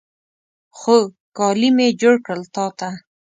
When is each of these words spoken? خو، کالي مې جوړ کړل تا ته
خو، 0.77 0.97
کالي 1.37 1.69
مې 1.77 1.87
جوړ 2.01 2.15
کړل 2.25 2.43
تا 2.55 2.65
ته 2.79 2.89